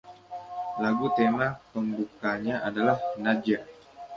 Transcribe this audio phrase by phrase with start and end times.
[0.81, 3.59] Lagu tema pembukanya adalah Nadja!!